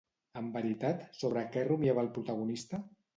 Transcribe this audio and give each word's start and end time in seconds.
En 0.39 0.45
veritat, 0.53 1.03
sobre 1.17 1.43
què 1.57 1.65
rumiava 1.67 2.05
el 2.07 2.09
protagonista? 2.17 2.81